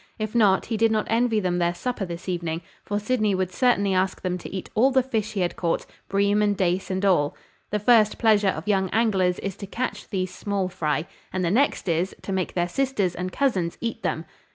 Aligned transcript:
If 0.17 0.33
not, 0.33 0.65
he 0.65 0.77
did 0.77 0.91
not 0.91 1.05
envy 1.11 1.39
them 1.39 1.59
their 1.59 1.75
supper 1.75 2.05
this 2.07 2.27
evening; 2.27 2.63
for 2.83 2.97
Sydney 2.99 3.35
would 3.35 3.51
certainly 3.51 3.93
ask 3.93 4.23
them 4.23 4.39
to 4.39 4.49
eat 4.49 4.67
all 4.73 4.89
the 4.89 5.03
fish 5.03 5.33
he 5.33 5.41
had 5.41 5.55
caught 5.55 5.85
bream 6.09 6.41
and 6.41 6.57
dace 6.57 6.89
and 6.89 7.05
all. 7.05 7.37
The 7.69 7.77
first 7.77 8.17
pleasure 8.17 8.47
of 8.49 8.67
young 8.67 8.89
anglers 8.89 9.37
is 9.37 9.55
to 9.57 9.67
catch 9.67 10.09
these 10.09 10.33
small 10.33 10.69
fry; 10.69 11.05
and 11.31 11.45
the 11.45 11.51
next 11.51 11.87
is, 11.87 12.15
to 12.23 12.31
make 12.31 12.55
their 12.55 12.67
sisters 12.67 13.13
and 13.13 13.31
cousins 13.31 13.77
eat 13.79 14.01
them. 14.01 14.25